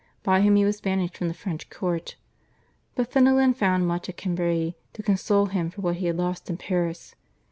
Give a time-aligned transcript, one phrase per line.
[0.23, 2.15] by whom he was banished from the French court.
[2.95, 6.57] But Fenelon found much at Cambrai to console him for what he had lost in
[6.57, 7.13] Paris.